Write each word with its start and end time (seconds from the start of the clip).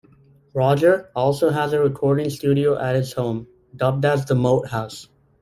Roger 0.55 1.11
also 1.15 1.51
has 1.51 1.73
a 1.73 1.79
recording 1.79 2.27
studio 2.31 2.75
at 2.75 2.95
his 2.95 3.13
home, 3.13 3.45
dubbed 3.75 4.03
as 4.03 4.25
the 4.25 4.33
"Moat 4.33 4.67
House". 4.69 5.07